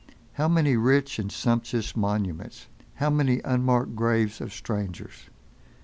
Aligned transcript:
How 0.33 0.47
many 0.47 0.75
rich 0.77 1.19
and 1.19 1.31
sumptuous 1.31 1.95
monuments! 1.95 2.65
How 2.95 3.11
many 3.11 3.39
unmarked 3.45 3.95
graves 3.95 4.41
of 4.41 4.51
strangers! 4.51 5.29